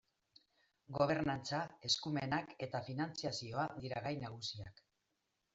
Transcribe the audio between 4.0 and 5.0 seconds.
gai nagusiak.